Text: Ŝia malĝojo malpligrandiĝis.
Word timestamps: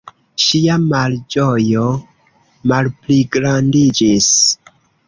Ŝia 0.43 0.77
malĝojo 0.85 1.85
malpligrandiĝis. 2.75 4.35